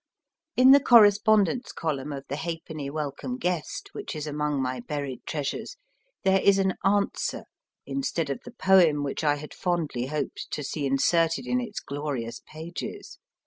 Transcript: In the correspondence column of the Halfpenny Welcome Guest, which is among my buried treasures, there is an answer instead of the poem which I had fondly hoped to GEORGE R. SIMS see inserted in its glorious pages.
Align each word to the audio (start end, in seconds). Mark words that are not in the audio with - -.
In 0.57 0.71
the 0.71 0.79
correspondence 0.79 1.71
column 1.71 2.11
of 2.11 2.25
the 2.27 2.37
Halfpenny 2.37 2.89
Welcome 2.89 3.37
Guest, 3.37 3.89
which 3.91 4.15
is 4.15 4.25
among 4.25 4.59
my 4.59 4.79
buried 4.79 5.23
treasures, 5.27 5.77
there 6.23 6.41
is 6.41 6.57
an 6.57 6.73
answer 6.83 7.43
instead 7.85 8.31
of 8.31 8.39
the 8.43 8.49
poem 8.49 9.03
which 9.03 9.23
I 9.23 9.35
had 9.35 9.53
fondly 9.53 10.07
hoped 10.07 10.47
to 10.53 10.63
GEORGE 10.63 10.63
R. 10.63 10.63
SIMS 10.63 10.69
see 10.69 10.85
inserted 10.87 11.45
in 11.45 11.61
its 11.61 11.79
glorious 11.81 12.41
pages. 12.47 13.19